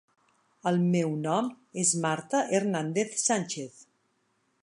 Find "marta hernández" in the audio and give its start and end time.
2.07-3.13